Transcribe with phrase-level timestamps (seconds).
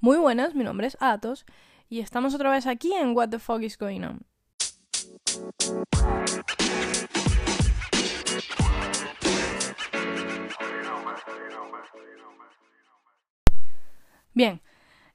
[0.00, 1.46] Muy buenas, mi nombre es Atos
[1.88, 4.20] y estamos otra vez aquí en What the Fuck is Going On.
[14.34, 14.60] Bien,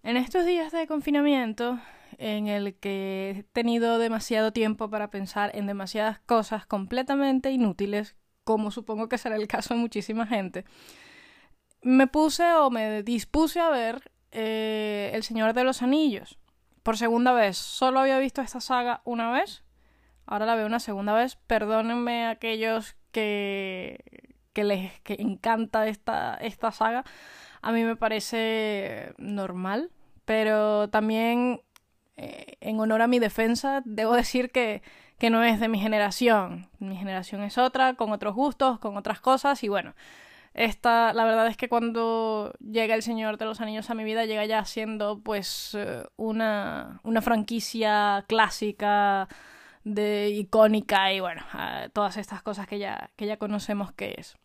[0.02, 1.80] en estos días de confinamiento
[2.18, 8.72] en el que he tenido demasiado tiempo para pensar en demasiadas cosas completamente inútiles, como
[8.72, 10.66] supongo que será el caso de muchísima gente,
[11.84, 16.38] me puse o me dispuse a ver eh, El Señor de los Anillos
[16.84, 17.58] por segunda vez.
[17.58, 19.64] Solo había visto esta saga una vez,
[20.26, 21.36] ahora la veo una segunda vez.
[21.48, 27.04] Perdónenme aquellos que, que les que encanta esta, esta saga.
[27.62, 29.92] A mí me parece normal,
[30.26, 31.62] pero también
[32.18, 34.82] eh, en honor a mi defensa, debo decir que,
[35.18, 36.70] que no es de mi generación.
[36.80, 39.94] Mi generación es otra, con otros gustos, con otras cosas, y bueno,
[40.54, 44.26] esta, la verdad es que cuando llega El Señor de los Anillos a mi vida,
[44.26, 49.28] llega ya siendo pues eh, una, una franquicia clásica,
[49.84, 51.44] de icónica y bueno,
[51.94, 54.38] todas estas cosas que ya, que ya conocemos que es.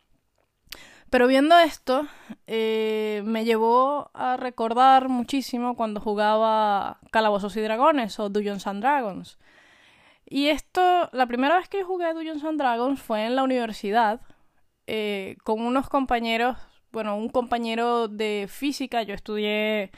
[1.09, 2.05] Pero viendo esto,
[2.47, 9.39] eh, me llevó a recordar muchísimo cuando jugaba Calabozos y Dragones o Dungeons and Dragons.
[10.25, 14.19] Y esto, la primera vez que jugué Dungeons and Dragons fue en la universidad,
[14.87, 16.57] eh, con unos compañeros,
[16.91, 19.91] bueno, un compañero de física, yo estudié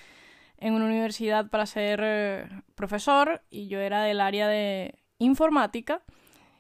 [0.58, 6.02] en una universidad para ser eh, profesor y yo era del área de informática.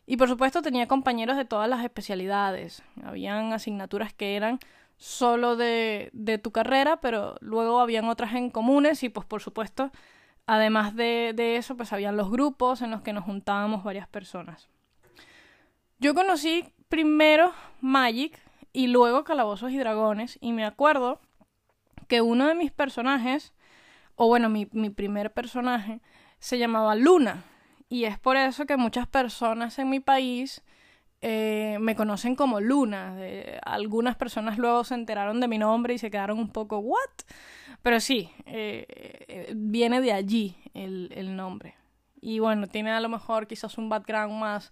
[0.05, 2.81] Y por supuesto tenía compañeros de todas las especialidades.
[3.03, 4.59] Habían asignaturas que eran
[4.97, 9.91] solo de, de tu carrera, pero luego habían otras en comunes y pues por supuesto,
[10.47, 14.69] además de, de eso, pues habían los grupos en los que nos juntábamos varias personas.
[16.01, 18.39] Yo conocí primero Magic
[18.71, 21.19] y luego Calabozos y Dragones y me acuerdo
[22.07, 23.53] que uno de mis personajes,
[24.15, 25.99] o bueno, mi, primer personaje,
[26.39, 27.43] se llamaba Luna.
[27.89, 30.63] Y es por eso que muchas personas en mi país
[31.19, 33.17] eh, me conocen como Luna.
[33.65, 36.97] algunas personas luego se enteraron de mi nombre y se quedaron un poco, ¿what?
[37.81, 38.85] Pero sí, eh,
[39.27, 41.75] eh, viene de allí el, el, nombre.
[42.21, 44.71] Y bueno, tiene a lo mejor quizás un background más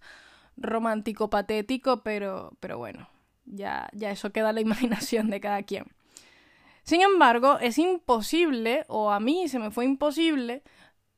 [0.57, 3.09] romántico patético, pero, pero bueno,
[3.45, 5.85] ya, ya eso queda a la imaginación de cada quien.
[6.83, 10.63] Sin embargo, es imposible, o a mí se me fue imposible,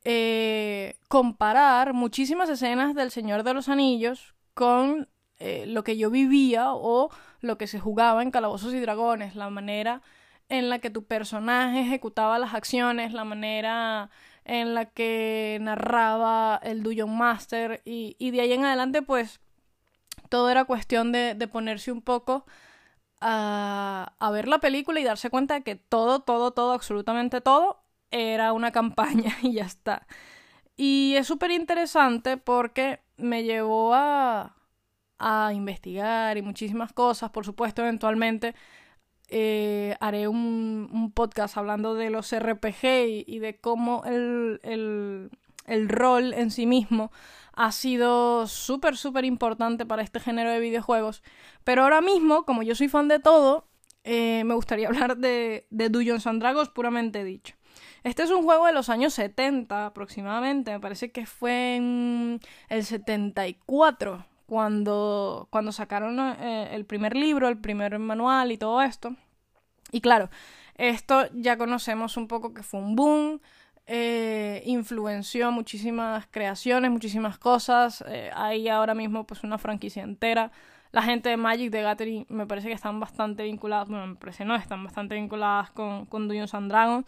[0.04, 6.74] eh, comparar muchísimas escenas del Señor de los Anillos con eh, lo que yo vivía
[6.74, 7.12] o
[7.42, 10.02] lo que se jugaba en Calabozos y Dragones, la manera
[10.50, 14.10] en la que tu personaje ejecutaba las acciones, la manera
[14.50, 19.40] en la que narraba el Dungeon Master y, y de ahí en adelante pues
[20.30, 22.46] todo era cuestión de, de ponerse un poco
[23.22, 27.84] a, a, ver la película y darse cuenta de que todo, todo, todo, absolutamente todo
[28.12, 30.08] era una campaña y ya está.
[30.78, 34.56] Y es súper interesante porque me llevó a,
[35.20, 38.56] a investigar y muchísimas cosas, por supuesto, eventualmente
[39.30, 46.52] eh, haré un, podcast hablando de los RPG y, de cómo el, el, rol en
[46.52, 47.12] sí mismo
[47.54, 51.24] ha sido súper, súper importante para este género de videojuegos.
[51.64, 53.68] Pero ahora mismo, como yo soy fan de todo,
[54.04, 57.56] eh, me gustaría hablar de, de Dungeons and Dragons puramente dicho.
[58.04, 62.86] Este es un juego de los años 70 aproximadamente, me parece que fue en el
[62.86, 69.16] 74 cuando, cuando sacaron eh, el primer libro, el primer manual y todo esto.
[69.92, 70.30] Y claro,
[70.76, 73.42] esto ya conocemos un poco que fue un boom,
[73.86, 78.04] eh, influenció muchísimas creaciones, muchísimas cosas.
[78.08, 80.52] Eh, hay ahora mismo pues una franquicia entera.
[80.92, 84.46] La gente de Magic, de Gathering, me parece que están bastante vinculadas, bueno, me parece
[84.46, 87.06] no, están bastante vinculadas con, con Dungeons and Dragons.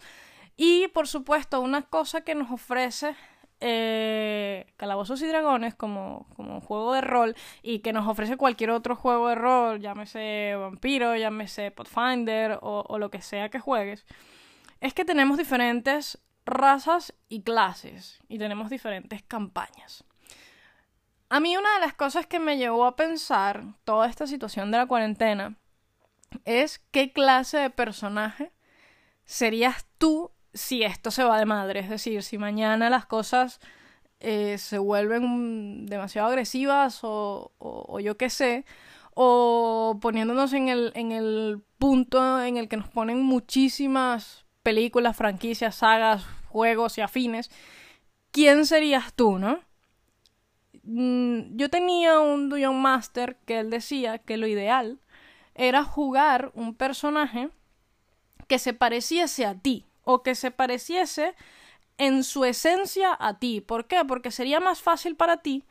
[0.56, 3.16] Y por supuesto, una cosa que nos ofrece
[3.62, 8.96] eh, Calabozos y Dragones como, como juego de rol y que nos ofrece cualquier otro
[8.96, 14.04] juego de rol, llámese Vampiro, llámese Pathfinder o, o lo que sea que juegues,
[14.80, 20.04] es que tenemos diferentes razas y clases y tenemos diferentes campañas.
[21.28, 24.78] A mí una de las cosas que me llevó a pensar toda esta situación de
[24.78, 25.56] la cuarentena
[26.44, 28.52] es qué clase de personaje
[29.24, 33.60] serías tú si esto se va de madre, es decir, si mañana las cosas
[34.20, 38.64] eh, se vuelven demasiado agresivas o, o, yo qué sé,
[39.14, 45.76] o poniéndonos en el, en el punto en el que nos ponen muchísimas películas, franquicias,
[45.76, 47.50] sagas, juegos y afines,
[48.30, 49.58] ¿quién serías tú, no?
[50.84, 55.00] Mm, yo tenía un Dungeon Master que él decía que lo ideal
[55.54, 57.50] era jugar un personaje
[58.48, 61.34] que se pareciese a ti, o que se pareciese
[61.98, 63.60] en su esencia a ti.
[63.60, 64.04] ¿Por qué?
[64.04, 65.64] Porque sería más fácil para ti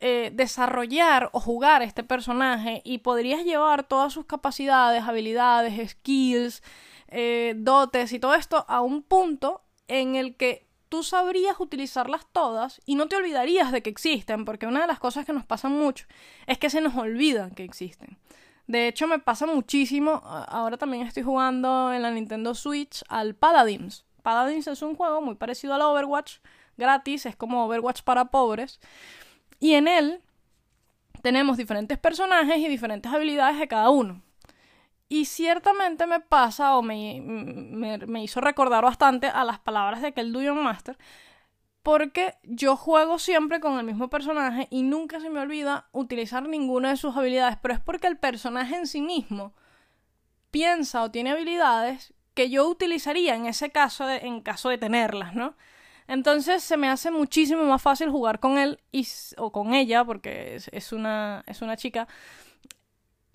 [0.00, 6.62] eh, desarrollar o jugar este personaje y podrías llevar todas sus capacidades, habilidades, skills,
[7.08, 12.80] eh, dotes y todo esto a un punto en el que tú sabrías utilizarlas todas
[12.84, 15.68] y no te olvidarías de que existen, porque una de las cosas que nos pasa
[15.68, 16.06] mucho
[16.46, 18.18] es que se nos olvidan que existen.
[18.66, 24.06] De hecho, me pasa muchísimo, ahora también estoy jugando en la Nintendo Switch al Paladins.
[24.22, 26.38] Paladins es un juego muy parecido al Overwatch,
[26.76, 28.80] gratis, es como Overwatch para pobres.
[29.60, 30.22] Y en él
[31.22, 34.22] tenemos diferentes personajes y diferentes habilidades de cada uno.
[35.08, 40.32] Y ciertamente me pasa o me, me, hizo recordar bastante a las palabras de aquel
[40.32, 40.98] Dungeon Master,
[41.84, 46.88] porque yo juego siempre con el mismo personaje y nunca se me olvida utilizar ninguna
[46.88, 49.52] de sus habilidades, pero es porque el personaje en sí mismo
[50.50, 55.56] piensa o tiene habilidades que yo utilizaría en ese caso, en caso de tenerlas, ¿no?
[56.08, 58.80] Entonces se me hace muchísimo más fácil jugar con él
[59.36, 62.08] o con ella, porque es, una, es una chica,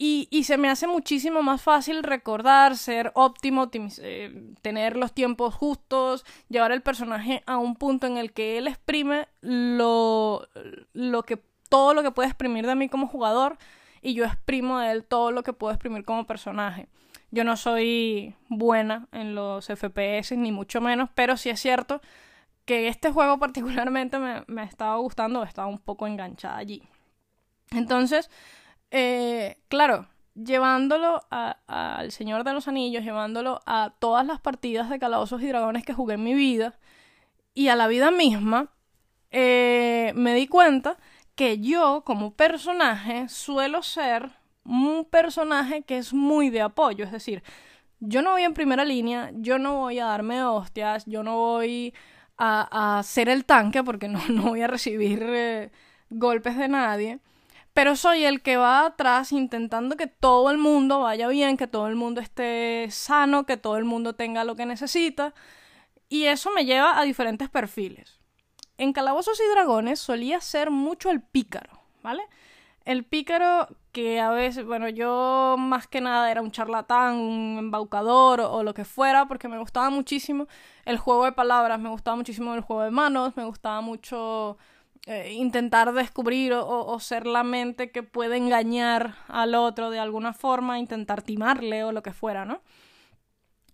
[0.02, 6.24] y, se me hace muchísimo más fácil recordar, ser óptimo, eh, tener los tiempos justos,
[6.48, 10.48] llevar el personaje a un punto en el que él exprime lo,
[10.94, 13.58] lo que, todo lo que puede exprimir de mí como jugador
[14.02, 16.88] y yo exprimo de él todo lo que puedo exprimir como personaje.
[17.32, 22.00] Yo no soy buena en los FPS, ni mucho menos, pero sí es cierto
[22.64, 26.84] que este juego particularmente me, me estaba gustando, estaba un poco enganchada allí.
[27.72, 28.30] Entonces,
[28.92, 35.42] eh, claro, llevándolo al Señor de los Anillos, llevándolo a todas las partidas de Calabozos
[35.42, 36.80] y Dragones que jugué en mi vida
[37.54, 38.72] y a la vida misma,
[39.32, 40.98] eh, me di cuenta
[41.36, 44.32] que yo como personaje suelo ser
[44.64, 47.44] un personaje que es muy de apoyo, es decir,
[48.00, 51.94] yo no voy en primera línea, yo no voy a darme hostias, yo no voy
[52.38, 55.72] a, ser el tanque porque no, no voy a recibir eh,
[56.10, 57.20] golpes de nadie
[57.80, 61.88] pero soy el que va atrás intentando que todo el mundo vaya bien, que todo
[61.88, 65.34] el mundo esté sano, que todo el mundo tenga lo que necesita.
[66.10, 68.20] Y eso me lleva a diferentes perfiles.
[68.78, 72.24] En Calabozos y Dragones solía ser mucho el pícaro, ¿vale?
[72.84, 78.42] El pícaro que a veces, bueno, yo más que nada era un charlatán, un embaucador
[78.42, 80.48] o, lo que fuera, porque me gustaba muchísimo
[80.84, 84.58] el juego de palabras, me gustaba muchísimo el juego de manos, me gustaba mucho
[85.08, 90.80] eh, intentar descubrir o, ser la mente que puede engañar al otro de alguna forma,
[90.80, 92.62] intentar timarle o lo que fuera, ¿no?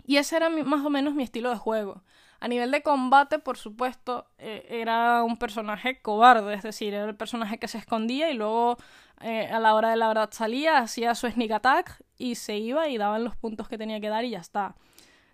[0.05, 2.03] Y ese era más o menos mi estilo de juego.
[2.39, 7.15] A nivel de combate, por supuesto, eh, era un personaje cobarde, es decir, era el
[7.15, 8.77] personaje que se escondía y luego
[9.21, 12.87] eh, a la hora de la verdad salía, hacía su sneak attack y se iba
[12.89, 14.75] y daban los puntos que tenía que dar y ya está.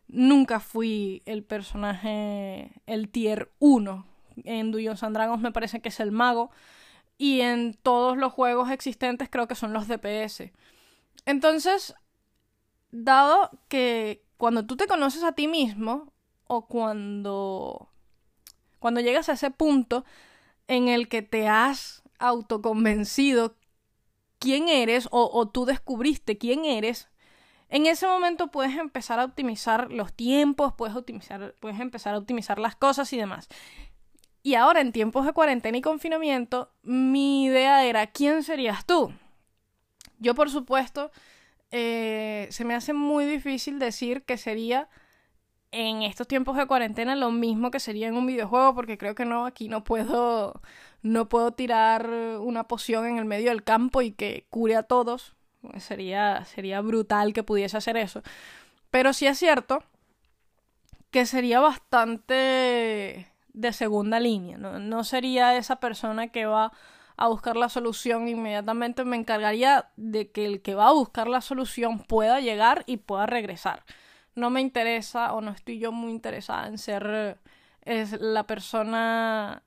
[0.07, 4.05] Nunca fui el personaje, el tier 1,
[4.43, 6.51] en Dungeons and me parece que es el mago.
[7.17, 10.51] Y en todos los juegos existentes creo que son los DPS.
[11.25, 11.93] Entonces,
[12.91, 16.11] dado que cuando tú te conoces a ti mismo,
[16.47, 17.89] o cuando.
[18.79, 20.03] cuando llegas a ese punto
[20.67, 23.55] en el que te has autoconvencido
[24.39, 27.11] quién eres, o, o tú descubriste quién eres,
[27.71, 32.59] en ese momento puedes empezar a optimizar los tiempos, puedes, optimizar, puedes empezar a optimizar
[32.59, 33.47] las cosas y demás.
[34.43, 39.13] Y ahora, en tiempos de cuarentena y confinamiento, mi idea era, ¿quién serías tú?
[40.19, 41.11] Yo, por supuesto,
[41.71, 44.89] eh, se me hace muy difícil decir que sería
[45.71, 49.25] en estos tiempos de cuarentena lo mismo que sería en un videojuego, porque creo que
[49.25, 50.61] no, aquí no puedo,
[51.01, 55.35] no puedo tirar una poción en el medio del campo y que cure a todos.
[55.77, 58.21] Sería, sería brutal que pudiese hacer eso.
[58.89, 59.83] Pero sí es cierto
[61.11, 64.57] que sería bastante de segunda línea.
[64.57, 65.03] ¿no?
[65.03, 66.71] sería esa persona que va
[67.17, 69.05] a buscar la solución inmediatamente.
[69.05, 73.25] Me encargaría de que el que va a buscar la solución pueda llegar y pueda
[73.25, 73.83] regresar.
[74.35, 77.39] No me interesa o no estoy yo muy interesada en ser
[77.83, 79.63] es la persona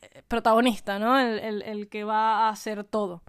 [0.00, 1.18] eh, protagonista, ¿no?
[1.18, 3.22] El, el que va a hacer todo.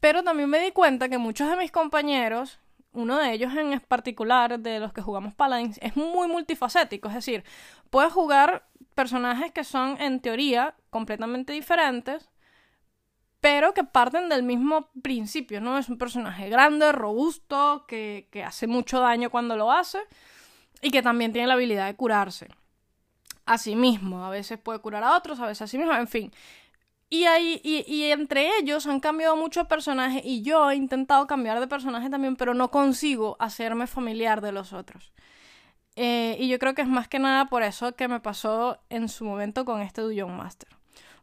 [0.00, 2.60] Pero también me di cuenta que muchos de mis compañeros
[2.92, 7.08] uno de ellos en particular, de los que jugamos Paladins, es muy multifacético.
[7.08, 7.44] Es decir,
[7.90, 12.28] puedes jugar personajes que son, en teoría, completamente diferentes,
[13.40, 15.78] pero que parten del mismo principio, ¿no?
[15.78, 19.98] Es un personaje grande, robusto, que, que hace mucho daño cuando lo hace
[20.80, 22.48] y que también tiene la habilidad de curarse.
[23.44, 26.06] A sí mismo, a veces puede curar a otros, a veces a sí mismo, en
[26.06, 26.32] fin.
[27.12, 31.66] Y, ahí, y, entre ellos han cambiado muchos personajes y yo he intentado cambiar de
[31.66, 35.12] personaje también, pero no consigo hacerme familiar de los otros.
[35.96, 39.08] Eh, y yo creo que es más que nada por eso que me pasó en
[39.08, 40.68] su momento con este Dungeon Master.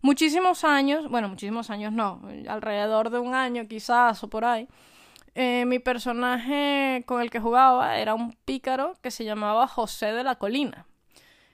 [0.02, 4.68] Muchísimos años, bueno, muchísimos años no, alrededor de un año quizás o por ahí,
[5.36, 10.24] eh, mi personaje con el que jugaba era un pícaro que se llamaba José de
[10.24, 10.86] la Colina.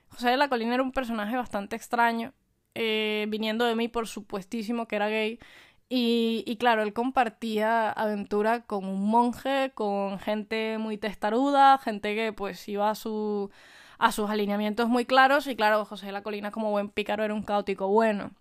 [0.10, 2.34] José de la Colina era un personaje bastante extraño,
[2.76, 5.40] eh, viniendo de mí por supuestísimo que era gay.
[5.88, 12.68] Y, claro, él compartía aventura con un monje, con gente muy testaruda, gente que pues
[12.68, 13.52] iba a, su,
[14.00, 15.48] a sus alineamientos muy claros.
[15.48, 18.32] Y claro, José de la Colina como buen pícaro era un caótico bueno.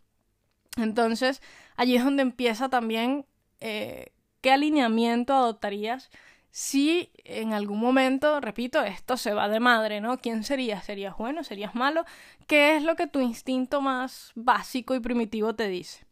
[0.76, 1.42] Entonces,
[1.76, 3.26] allí es donde empieza también
[3.60, 6.10] eh, qué alineamiento adoptarías
[6.50, 10.18] si en algún momento, repito, esto se va de madre, ¿no?
[10.18, 10.84] ¿Quién serías?
[10.84, 11.42] ¿Serías bueno?
[11.42, 12.04] ¿Serías malo?
[12.46, 16.06] ¿Qué es lo que tu instinto más básico y primitivo te dice?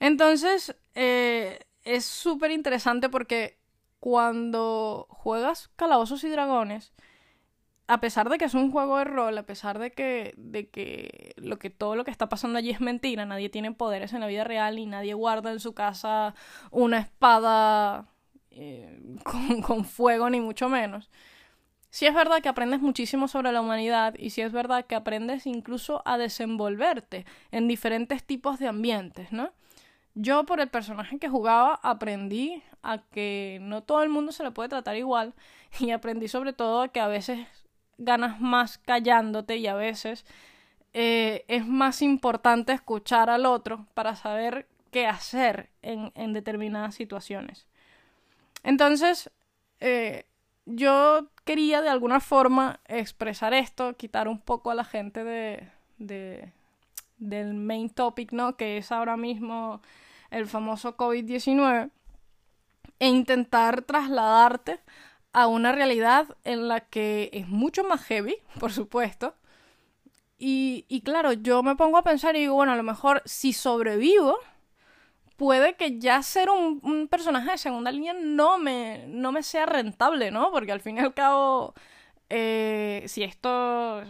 [0.00, 3.58] Entonces, eh, es súper interesante porque
[4.00, 6.92] cuando juegas Calabozos y Dragones,
[7.88, 11.32] a pesar de que es un juego de rol, a pesar de que, de que,
[11.36, 14.26] lo que todo lo que está pasando allí es mentira, nadie tiene poderes en la
[14.26, 16.34] vida real y nadie guarda en su casa
[16.70, 18.06] una espada
[18.50, 19.00] eh,
[19.66, 21.10] con, fuego, ni mucho menos.
[21.90, 25.46] Sí es verdad que aprendes muchísimo sobre la humanidad y sí es verdad que aprendes
[25.46, 29.52] incluso a desenvolverte en diferentes tipos de ambientes, ¿no?
[30.20, 34.50] Yo por el personaje que jugaba aprendí a que no todo el mundo se le
[34.50, 35.32] puede tratar igual
[35.78, 37.46] y aprendí sobre todo a que a veces
[37.98, 40.26] ganas más callándote y a veces
[40.92, 47.68] eh, es más importante escuchar al otro para saber qué hacer en, en determinadas situaciones.
[48.64, 49.30] Entonces,
[49.78, 50.24] eh,
[50.66, 56.52] yo quería de alguna forma expresar esto, quitar un poco a la gente de, de,
[57.18, 58.56] del main topic, ¿no?
[58.56, 59.80] Que es ahora mismo
[60.30, 61.90] el famoso COVID-19
[62.98, 64.80] e intentar trasladarte
[65.32, 69.34] a una realidad en la que es mucho más heavy, por supuesto.
[70.38, 73.52] Y, y claro, yo me pongo a pensar y digo, bueno, a lo mejor si
[73.52, 74.38] sobrevivo,
[75.38, 80.30] puede que ya ser un, personaje de segunda línea no me, no me sea rentable,
[80.32, 80.50] ¿no?
[80.50, 81.74] Porque al fin y al cabo,
[82.30, 84.02] eh, si esto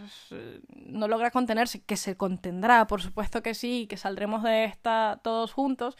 [0.75, 5.53] no logra contenerse, que se contendrá, por supuesto que sí, que saldremos de esta todos
[5.53, 5.95] juntos.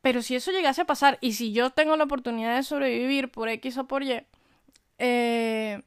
[0.00, 3.48] Pero si eso llegase a pasar y si yo tengo la oportunidad de sobrevivir por
[3.48, 4.24] X o por Y,
[4.98, 5.82] eh,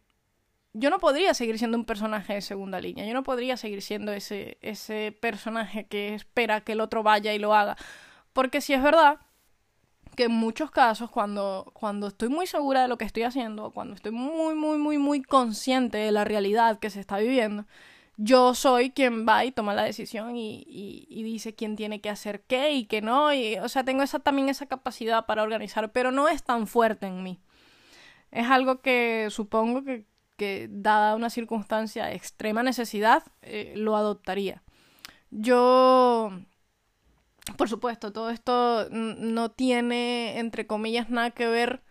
[0.73, 3.05] yo no podría seguir siendo un personaje de segunda línea.
[3.05, 7.39] Yo no podría seguir siendo ese, ese personaje que espera que el otro vaya y
[7.39, 7.77] lo haga.
[8.33, 9.19] Porque si es verdad
[10.15, 13.95] que en muchos casos, cuando, cuando estoy muy segura de lo que estoy haciendo, cuando
[13.95, 17.65] estoy muy, muy, muy, muy consciente de la realidad que se está viviendo,
[18.17, 22.41] yo soy quien va y toma la decisión y, y, dice quién tiene que hacer
[22.47, 23.33] qué y qué no.
[23.33, 27.07] Y, o sea, tengo esa, también esa capacidad para organizar, pero no es tan fuerte
[27.07, 27.39] en mí.
[28.31, 30.05] Es algo que supongo que,
[30.37, 34.63] que dada una circunstancia de extrema necesidad, eh, lo adoptaría.
[35.31, 36.31] Yo
[37.57, 41.83] por supuesto, todo esto no tiene, entre comillas, nada que ver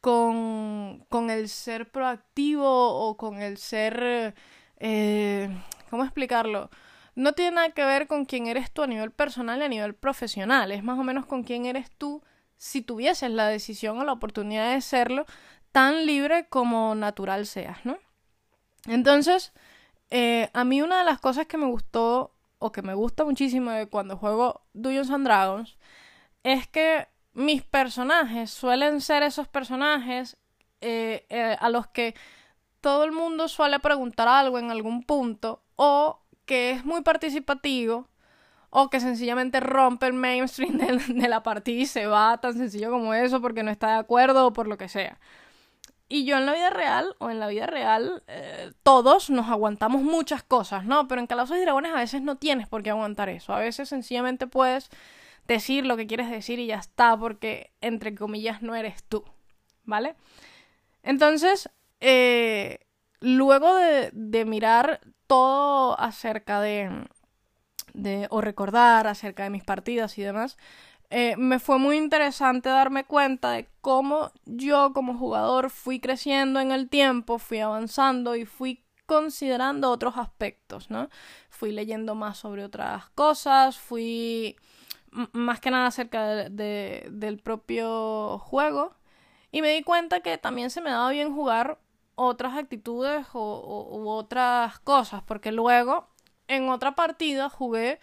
[0.00, 4.34] con, con el ser proactivo o con el ser...
[4.78, 5.48] Eh,
[5.90, 6.70] ¿Cómo explicarlo?
[7.14, 9.94] No tiene nada que ver con quién eres tú a nivel personal y a nivel
[9.94, 10.72] profesional.
[10.72, 12.22] Es más o menos con quién eres tú
[12.56, 15.26] si tuvieses la decisión o la oportunidad de serlo,
[15.72, 17.98] tan libre como natural seas, ¿no?
[18.86, 19.52] Entonces,
[20.10, 22.33] eh, a mí una de las cosas que me gustó
[22.64, 25.76] o que me gusta muchísimo de cuando juego Dungeons and Dragons
[26.44, 30.38] es que mis personajes suelen ser esos personajes
[30.80, 32.14] eh, eh, a los que
[32.80, 38.08] todo el mundo suele preguntar algo en algún punto o que es muy participativo
[38.70, 42.90] o que sencillamente rompe el mainstream de, de la partida y se va tan sencillo
[42.90, 45.20] como eso porque no está de acuerdo o por lo que sea.
[46.08, 50.02] Y yo en la vida real, o en la vida real, eh, todos nos aguantamos
[50.02, 51.08] muchas cosas, ¿no?
[51.08, 53.54] Pero en Calabozos y Dragones a veces no tienes por qué aguantar eso.
[53.54, 54.90] A veces sencillamente puedes
[55.46, 59.24] decir lo que quieres decir y ya está, porque entre comillas no eres tú,
[59.84, 60.14] ¿vale?
[61.02, 61.70] Entonces,
[62.00, 62.80] eh,
[63.20, 67.06] luego de, de, mirar todo acerca de,
[67.94, 70.58] de, o recordar acerca de mis partidas y demás,
[71.16, 76.72] eh, me fue muy interesante darme cuenta de cómo yo como jugador fui creciendo en
[76.72, 81.08] el tiempo, fui avanzando y fui considerando otros aspectos, ¿no?
[81.50, 84.56] Fui leyendo más sobre otras cosas, fui
[85.30, 88.96] más que nada acerca de, del propio juego
[89.52, 91.78] y me di cuenta que también se me daba bien jugar
[92.16, 96.08] otras actitudes o, u otras cosas, porque luego
[96.48, 98.00] en otra partida jugué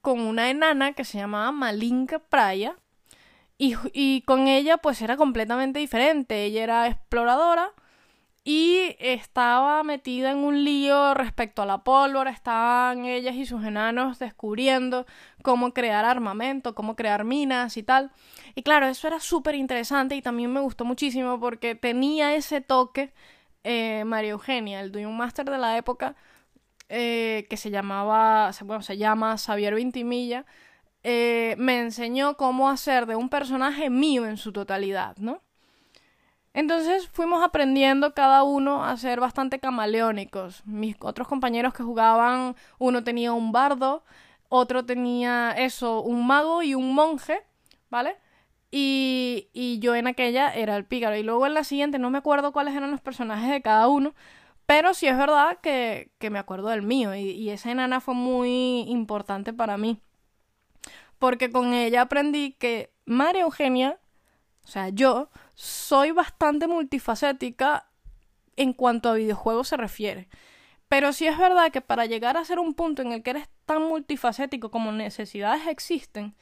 [0.00, 2.76] con una enana que se llamaba Malinka Praya.
[3.58, 6.44] Y, y, con ella pues era completamente diferente.
[6.44, 7.72] Ella era exploradora
[8.42, 14.18] y estaba metida en un lío respecto a la pólvora, estaban ellas y sus enanos
[14.18, 15.06] descubriendo
[15.42, 18.10] cómo crear armamento, cómo crear minas y tal.
[18.54, 23.12] Y claro, eso era súper interesante y también me gustó muchísimo porque tenía ese toque
[23.62, 26.16] eh, María Eugenia, el Dungeon Master de la época,
[26.92, 30.44] eh, que se llamaba, bueno, se llama Xavier Vintimilla,
[31.04, 35.40] eh, me enseñó cómo hacer de un personaje mío en su totalidad, ¿no?
[36.52, 40.66] Entonces fuimos aprendiendo cada uno a ser bastante camaleónicos.
[40.66, 44.02] Mis otros compañeros que jugaban, uno tenía un bardo,
[44.48, 47.40] otro tenía eso, un mago y un monje,
[47.88, 48.16] ¿vale?
[48.72, 51.16] Y, y yo en aquella era el pícaro.
[51.16, 54.12] Y luego en la siguiente no me acuerdo cuáles eran los personajes de cada uno,
[54.70, 57.12] pero sí es verdad que, que me acuerdo del mío.
[57.16, 60.00] Y, y esa enana fue muy importante para mí.
[61.18, 63.98] Porque con ella aprendí que María Eugenia,
[64.62, 67.88] o sea, yo, soy bastante multifacética
[68.54, 70.28] en cuanto a videojuegos se refiere.
[70.86, 73.48] Pero sí es verdad que para llegar a ser un punto en el que eres
[73.66, 76.36] tan multifacético como necesidades existen,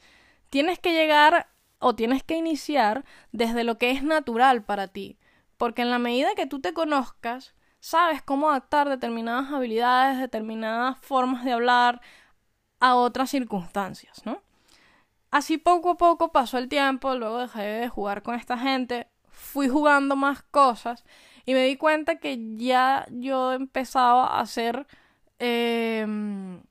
[0.51, 1.47] tienes que llegar
[1.79, 5.17] o tienes que iniciar desde lo que es natural para ti.
[5.57, 11.43] Porque en la medida que tú te conozcas, sabes cómo adaptar determinadas habilidades, determinadas formas
[11.43, 12.01] de hablar
[12.79, 14.41] a otras circunstancias, ¿no?
[15.31, 19.69] Así poco a poco pasó el tiempo, luego dejé de jugar con esta gente, fui
[19.69, 21.05] jugando más cosas
[21.45, 24.87] y me di cuenta que ya yo empezaba a ser
[25.37, 26.61] em,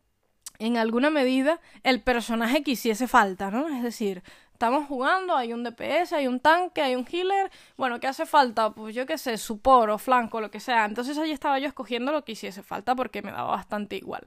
[0.59, 3.69] en alguna medida el personaje que hiciese falta, ¿no?
[3.69, 4.23] Es decir,
[4.59, 8.71] estamos jugando, hay un DPS, hay un tanque, hay un healer, bueno, ¿qué hace falta?
[8.73, 10.85] Pues yo qué sé, supor o flanco, lo que sea.
[10.85, 14.27] Entonces ahí estaba yo escogiendo lo que hiciese falta porque me daba bastante igual.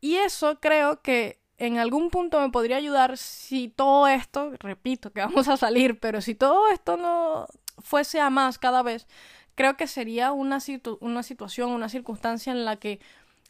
[0.00, 5.20] Y eso creo que en algún punto me podría ayudar si todo esto, repito que
[5.26, 7.48] vamos a salir, pero si todo esto no
[7.82, 9.08] fuese a más cada vez,
[9.56, 10.60] creo que sería una,
[11.00, 13.00] una situación, una circunstancia en la que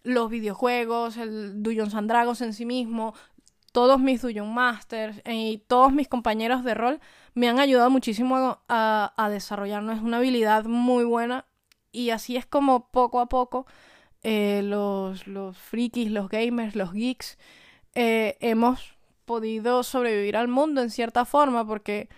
[0.05, 3.15] los videojuegos, el Dungeons and Dragons en sí mismo,
[3.75, 7.01] todos mis Dungeon Masters eh, y todos mis compañeros de rol
[7.35, 11.45] me han ayudado muchísimo a, a desarrollarnos una habilidad muy buena
[11.91, 13.67] y así es como poco a poco
[14.23, 17.37] eh, los, los frikis, los gamers, los geeks
[17.97, 22.09] eh, hemos podido sobrevivir al mundo en cierta forma porque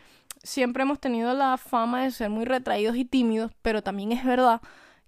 [0.43, 4.61] siempre hemos tenido la fama de ser muy retraídos y tímidos, pero también es verdad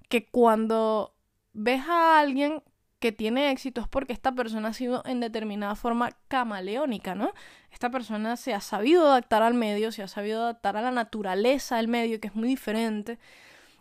[0.09, 1.15] que cuando
[1.53, 2.63] ves a alguien
[2.99, 7.33] que tiene éxito es porque esta persona ha sido en determinada forma camaleónica, ¿no?
[7.71, 11.77] Esta persona se ha sabido adaptar al medio, se ha sabido adaptar a la naturaleza
[11.77, 13.19] del medio, que es muy diferente,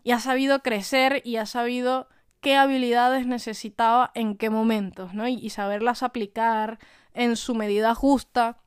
[0.04, 2.08] y ha sabido crecer y ha sabido
[2.42, 5.28] qué habilidades necesitaba en qué momentos, ¿no?
[5.28, 6.80] Y, saberlas aplicar
[7.14, 8.60] en su medida justa.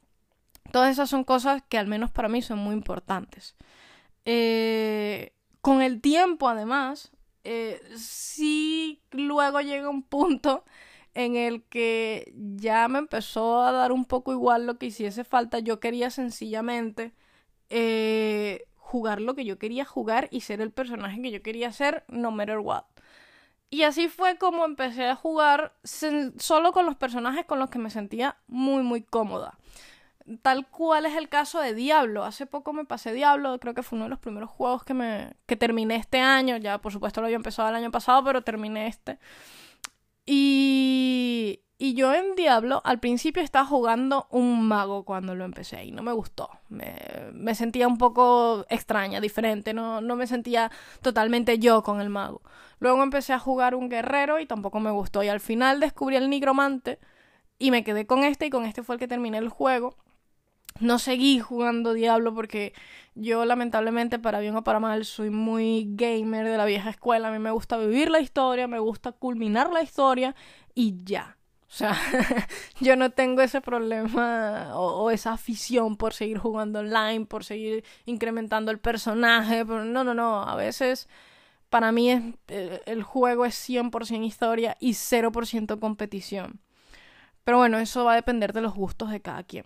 [0.72, 3.56] Todas esas son cosas que al menos para mí son muy importantes.
[4.24, 7.12] Eh, con el tiempo, además,
[7.44, 10.64] eh, sí luego llega un punto
[11.14, 15.58] en el que ya me empezó a dar un poco igual lo que hiciese falta.
[15.58, 17.12] Yo quería sencillamente
[17.68, 22.04] eh, jugar lo que yo quería jugar y ser el personaje que yo quería ser,
[22.08, 22.84] no matter what.
[23.70, 27.90] Y así fue como empecé a jugar solo con los personajes con los que me
[27.90, 29.58] sentía muy, muy cómoda.
[30.42, 32.24] Tal cual es el caso de Diablo.
[32.24, 35.32] Hace poco me pasé Diablo, creo que fue uno de los primeros juegos que, me,
[35.46, 36.56] que terminé este año.
[36.56, 39.18] Ya, por supuesto, lo había empezado el año pasado, pero terminé este.
[40.26, 45.92] Y, y yo en Diablo al principio estaba jugando un mago cuando lo empecé y
[45.92, 46.50] no me gustó.
[46.68, 46.94] Me,
[47.32, 50.70] me sentía un poco extraña, diferente, no, no me sentía
[51.02, 52.42] totalmente yo con el mago.
[52.78, 55.22] Luego empecé a jugar un guerrero y tampoco me gustó.
[55.22, 56.98] Y al final descubrí el nigromante
[57.58, 59.96] y me quedé con este y con este fue el que terminé el juego.
[60.78, 62.72] No seguí jugando Diablo porque
[63.14, 67.28] yo lamentablemente para bien o para mal soy muy gamer de la vieja escuela.
[67.28, 70.34] A mí me gusta vivir la historia, me gusta culminar la historia
[70.74, 71.36] y ya.
[71.68, 71.96] O sea,
[72.80, 78.70] yo no tengo ese problema o, esa afición por seguir jugando online, por seguir incrementando
[78.70, 79.64] el personaje.
[79.64, 80.42] no, no, no.
[80.42, 81.08] A veces
[81.70, 86.60] para mí es, eh, el juego es 100% historia y 0% competición.
[87.44, 89.64] Pero bueno, eso va a depender de los gustos de cada quien.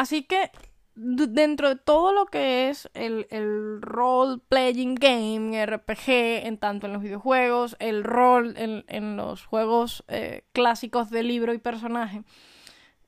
[0.00, 0.50] Así que
[0.94, 7.76] dentro de todo lo que es el, role-playing game, RPG, en tanto en los videojuegos,
[7.80, 12.22] el rol en, los juegos eh, clásicos de libro y personaje,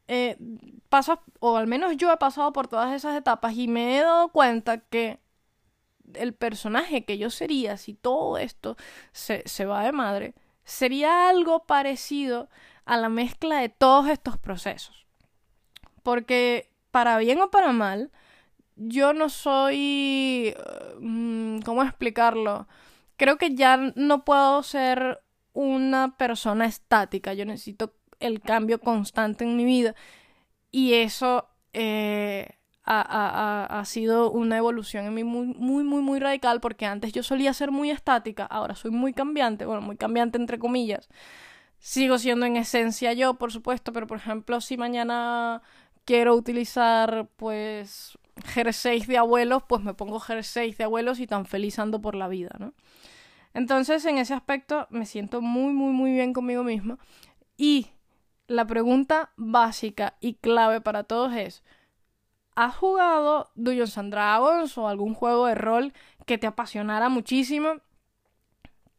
[0.07, 0.37] eh,
[1.41, 4.77] o al menos yo he pasado por todas esas etapas y me he dado cuenta
[4.77, 5.19] que
[6.13, 8.77] el personaje que yo sería si todo esto
[9.13, 12.51] se, se va de madre, sería algo parecido
[12.85, 15.07] a la mezcla de todos estos procesos.
[16.03, 18.13] Porque para bien o para mal,
[18.77, 20.55] yo no soy...
[21.01, 22.69] Mm, ¿Cómo explicarlo?
[23.17, 25.21] Creo que ya no puedo ser
[25.53, 29.95] una persona estática, yo necesito el cambio constante en mi vida
[30.71, 32.49] y eso eh,
[32.85, 37.53] ha, sido una evolución en mí muy, muy, muy, muy radical porque antes yo solía
[37.53, 41.09] ser muy estática, ahora soy muy cambiante, bueno, muy cambiante entre comillas.
[41.79, 45.63] Sigo siendo en esencia yo, por supuesto, pero por ejemplo, si mañana
[46.05, 51.79] quiero utilizar pues jerseys de abuelos, pues me pongo jerseys de abuelos y tan feliz
[51.79, 52.75] ando por la vida, ¿no?
[53.55, 56.99] Entonces, en ese aspecto me siento muy, muy, muy bien conmigo misma.
[57.57, 57.89] Y
[58.47, 61.63] la pregunta básica y clave para todos es,
[62.55, 65.93] ¿has jugado Dungeons and Dragons o algún juego de rol
[66.27, 67.75] que te apasionara muchísimo?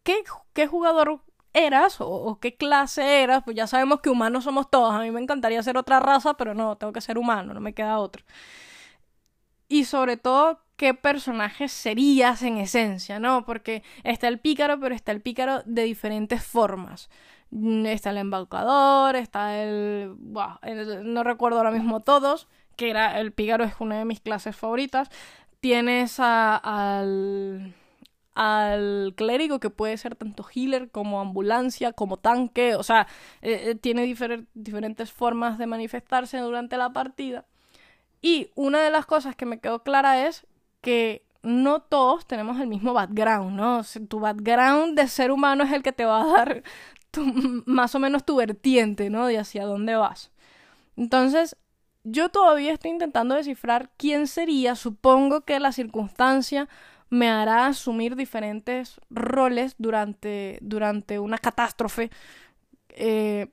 [0.03, 1.21] ¿Qué, qué jugador
[1.53, 3.43] eras o, qué clase eras?
[3.43, 4.93] Pues ya sabemos que humanos somos todos.
[4.93, 7.73] A mí me encantaría ser otra raza, pero no, tengo que ser humano, no me
[7.73, 8.23] queda otro.
[9.67, 13.45] Y sobre todo, qué personaje serías en esencia, ¿no?
[13.45, 17.09] Porque está el pícaro, pero está el pícaro de diferentes formas.
[17.51, 20.15] Mm, está el embaucador, está el...
[21.03, 25.09] no recuerdo ahora mismo todos, que era el pícaro es una de mis clases favoritas.
[25.59, 27.73] Tienes al
[28.35, 33.07] al clérigo que puede ser tanto healer como ambulancia, como tanque, o sea,
[33.41, 37.45] eh, eh, tiene diferentes formas de manifestarse durante la partida.
[38.21, 40.47] Y una de las cosas que me quedó clara es
[40.81, 43.81] que no todos tenemos el mismo background, ¿no?
[44.07, 46.63] tu background de ser humano es el que te va a dar
[47.65, 49.27] más o menos tu vertiente, ¿no?
[49.27, 50.31] De hacia dónde vas.
[50.95, 51.55] Entonces,
[52.03, 54.75] yo todavía estoy intentando descifrar quién sería.
[54.75, 56.67] Supongo que la circunstancia
[57.13, 62.09] me hará asumir diferentes roles durante, durante una catástrofe.
[62.89, 63.47] Eh,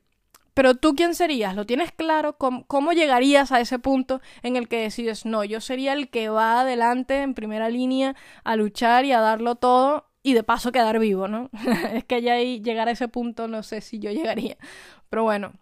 [0.55, 2.39] pero tú quién serías, ¿lo tienes claro?
[2.39, 6.63] ¿Cómo, llegarías a ese punto en el que decides, no, yo sería el que va
[6.63, 11.29] adelante en primera línea a luchar y a darlo todo y de paso quedar vivo,
[11.29, 11.51] ¿no?
[11.93, 14.57] es que ya ahí llegar a ese punto no sé si yo llegaría.
[15.11, 15.53] Pero bueno.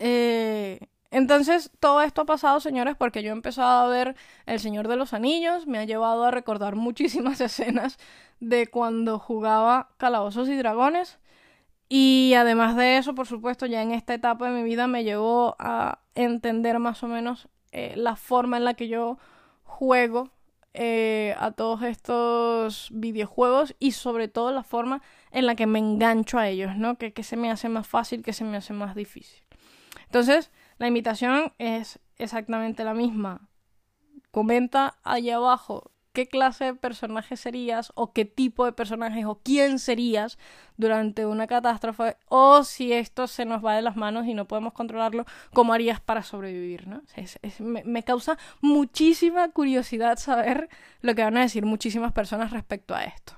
[0.00, 0.79] Eh,
[1.10, 4.14] entonces, todo esto ha pasado, señores, porque yo he empezado a ver
[4.46, 7.98] El Señor de los Anillos, me ha llevado a recordar muchísimas escenas
[8.38, 11.18] de cuando jugaba Calabozos y Dragones.
[11.88, 15.56] Y además de eso, por supuesto, ya en esta etapa de mi vida me llevó
[15.58, 19.18] a entender más o menos eh, la forma en la que yo
[19.64, 20.30] juego
[20.74, 26.38] eh, a todos estos videojuegos y sobre todo la forma en la que me engancho
[26.38, 26.96] a ellos, ¿no?
[26.96, 29.42] Que, que se me hace más fácil, que se me hace más difícil.
[30.04, 33.50] Entonces, la invitación es exactamente la misma.
[34.30, 39.78] Comenta allá abajo qué clase de personaje serías o qué tipo de personajes o quién
[39.78, 40.38] serías
[40.78, 44.72] durante una catástrofe o si esto se nos va de las manos y no podemos
[44.72, 47.02] controlarlo, cómo harías para sobrevivir, ¿no?
[47.58, 50.70] me, me, causa muchísima curiosidad saber
[51.02, 53.34] lo que van a decir muchísimas personas respecto a esto.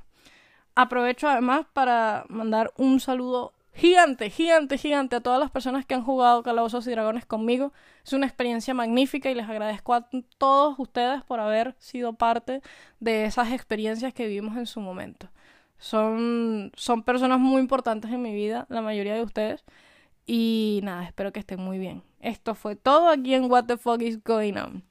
[0.76, 6.04] Aprovecho además para mandar un saludo gigante, gigante, gigante a todas las personas que han
[6.04, 7.72] jugado Calabozos y Dragones conmigo.
[8.04, 10.08] Es una experiencia magnífica y les agradezco a
[10.38, 12.62] todos ustedes por haber sido parte
[13.00, 15.28] de esas experiencias que vivimos en su momento.
[15.78, 19.64] Son, son personas muy importantes en mi vida, la mayoría de ustedes.
[20.26, 22.02] Y nada, espero que estén muy bien.
[22.20, 24.85] Esto fue todo aquí en What the Fuck is Going On.